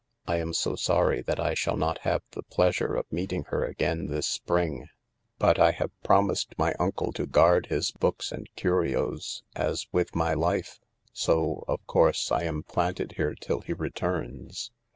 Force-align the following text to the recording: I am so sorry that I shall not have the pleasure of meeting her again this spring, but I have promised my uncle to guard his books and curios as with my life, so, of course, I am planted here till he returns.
I 0.25 0.37
am 0.37 0.53
so 0.53 0.75
sorry 0.75 1.21
that 1.27 1.39
I 1.39 1.53
shall 1.53 1.77
not 1.77 1.99
have 1.99 2.23
the 2.31 2.41
pleasure 2.41 2.95
of 2.95 3.05
meeting 3.11 3.43
her 3.49 3.63
again 3.63 4.07
this 4.07 4.25
spring, 4.25 4.87
but 5.37 5.59
I 5.59 5.69
have 5.73 5.91
promised 6.01 6.57
my 6.57 6.73
uncle 6.79 7.13
to 7.13 7.27
guard 7.27 7.67
his 7.67 7.91
books 7.91 8.31
and 8.31 8.49
curios 8.55 9.43
as 9.55 9.85
with 9.91 10.15
my 10.15 10.33
life, 10.33 10.79
so, 11.13 11.63
of 11.67 11.85
course, 11.85 12.31
I 12.31 12.45
am 12.45 12.63
planted 12.63 13.11
here 13.17 13.35
till 13.35 13.61
he 13.61 13.73
returns. 13.73 14.71